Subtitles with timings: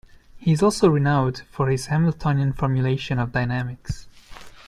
[0.35, 4.07] He is also renowned for his Hamiltonian formulation of dynamics.